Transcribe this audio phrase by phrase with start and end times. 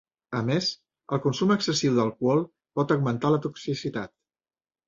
[0.37, 0.69] A més,
[1.17, 2.43] el consum excessiu d'alcohol
[2.81, 4.17] pot augmentar la toxicitat.